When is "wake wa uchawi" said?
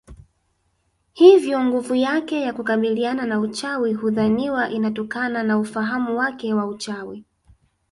6.17-7.25